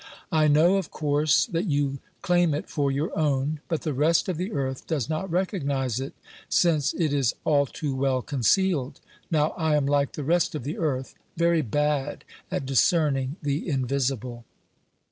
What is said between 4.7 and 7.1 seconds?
does not recognise it, since